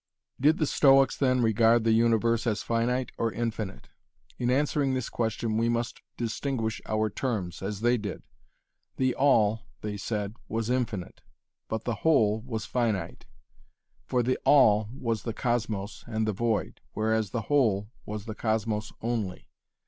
Did 0.39 0.57
the 0.57 0.65
Stoics 0.65 1.15
then 1.15 1.43
regard 1.43 1.83
the 1.83 1.91
universe 1.91 2.47
as 2.47 2.63
finite 2.63 3.11
or 3.19 3.31
as 3.31 3.39
infinite? 3.39 3.89
In 4.39 4.49
answering 4.49 4.95
this 4.95 5.09
question 5.09 5.57
we 5.57 5.69
must 5.69 6.01
distinguish 6.17 6.81
our 6.87 7.11
terms, 7.11 7.61
as 7.61 7.81
they 7.81 7.97
did. 7.97 8.23
The 8.97 9.13
All, 9.13 9.61
they 9.81 9.97
said, 9.97 10.37
was 10.47 10.71
infinite, 10.71 11.21
but 11.67 11.83
the 11.83 11.97
Whole 12.01 12.41
was 12.47 12.65
finite. 12.65 13.27
For 14.07 14.23
the 14.23 14.39
'All' 14.43 14.89
was 14.91 15.21
the 15.21 15.35
cosmos 15.35 16.03
and 16.07 16.27
the 16.27 16.33
void, 16.33 16.81
whereas 16.93 17.29
the 17.29 17.41
'Whole' 17.41 17.91
was 18.03 18.25
the 18.25 18.33
cosmos 18.33 18.91
only. 19.03 19.51